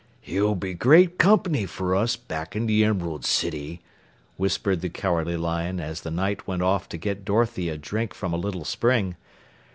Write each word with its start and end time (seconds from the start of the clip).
"He'll 0.19 0.55
be 0.55 0.73
great 0.73 1.19
company 1.19 1.67
for 1.67 1.95
us 1.95 2.15
back 2.15 2.55
in 2.55 2.65
the 2.65 2.83
Emerald 2.83 3.23
City," 3.23 3.83
whispered 4.35 4.81
the 4.81 4.89
Cowardly 4.89 5.37
Lion 5.37 5.79
as 5.79 6.01
the 6.01 6.09
Knight 6.09 6.47
went 6.47 6.63
off 6.63 6.89
to 6.89 6.97
get 6.97 7.23
Dorothy 7.23 7.69
a 7.69 7.77
drink 7.77 8.15
from 8.15 8.33
a 8.33 8.35
little 8.35 8.65
spring. 8.65 9.15